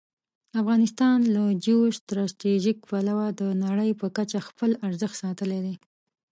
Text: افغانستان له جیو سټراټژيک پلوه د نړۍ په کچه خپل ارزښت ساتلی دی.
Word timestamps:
افغانستان 0.61 1.17
له 1.35 1.43
جیو 1.63 1.81
سټراټژيک 1.97 2.77
پلوه 2.89 3.27
د 3.39 3.41
نړۍ 3.63 3.91
په 4.01 4.07
کچه 4.17 4.39
خپل 4.47 4.71
ارزښت 4.87 5.15
ساتلی 5.23 5.59
دی. 5.65 5.75